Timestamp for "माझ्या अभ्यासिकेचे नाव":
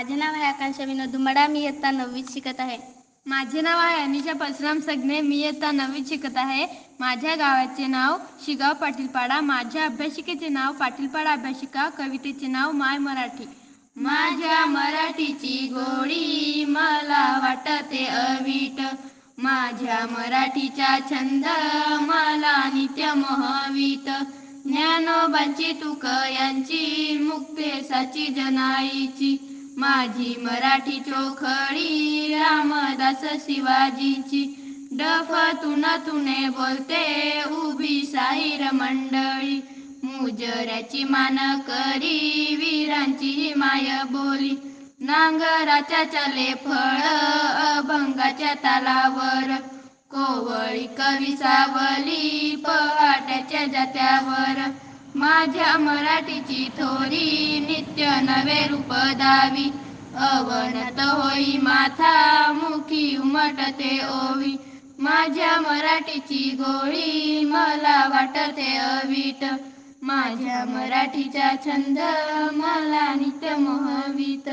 9.40-10.72